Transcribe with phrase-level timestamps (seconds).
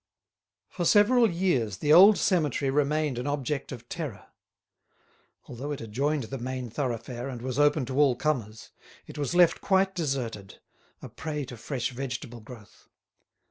[0.67, 4.29] For several years the old cemetery remained an object of terror.
[5.45, 8.71] Although it adjoined the main thoroughfare and was open to all comers,
[9.05, 10.59] it was left quite deserted,
[11.03, 12.89] a prey to fresh vegetable growth.